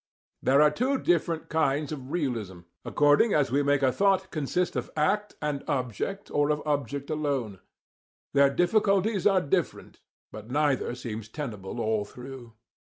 [0.41, 4.89] There are two different kinds of realism, according as we make a thought consist of
[4.97, 7.59] act and object, or of object alone.
[8.33, 9.99] Their difficulties are different,
[10.31, 12.53] but neither seems tenable all through.